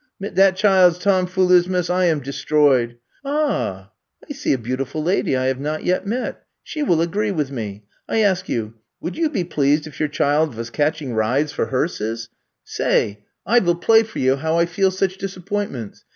[0.19, 2.95] Mit dat child's tomfoolismus I am de stroyed.
[3.23, 3.91] Ah,
[4.27, 6.41] I see a beautiful lady I have not yet met.
[6.63, 7.83] She will agree with me.
[8.09, 12.29] I ask you, would you be pleased if your child vas catching rides for hearses
[12.31, 14.89] f Say, I vill 34 I'VE COME TO STAY play for you how I feel
[14.89, 16.03] such disappoint ments.